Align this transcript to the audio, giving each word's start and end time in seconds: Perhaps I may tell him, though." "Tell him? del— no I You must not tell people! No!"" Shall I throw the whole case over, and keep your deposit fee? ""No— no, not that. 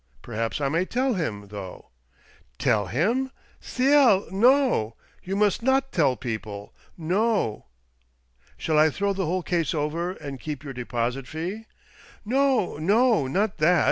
Perhaps 0.23 0.59
I 0.59 0.67
may 0.67 0.83
tell 0.83 1.13
him, 1.13 1.49
though." 1.49 1.91
"Tell 2.57 2.87
him? 2.87 3.29
del— 3.77 4.25
no 4.31 4.89
I 4.89 5.01
You 5.21 5.35
must 5.35 5.61
not 5.61 5.91
tell 5.91 6.15
people! 6.15 6.73
No!"" 6.97 7.67
Shall 8.57 8.79
I 8.79 8.89
throw 8.89 9.13
the 9.13 9.27
whole 9.27 9.43
case 9.43 9.75
over, 9.75 10.13
and 10.13 10.39
keep 10.41 10.63
your 10.63 10.73
deposit 10.73 11.27
fee? 11.27 11.67
""No— 12.25 12.77
no, 12.77 13.27
not 13.27 13.57
that. 13.59 13.79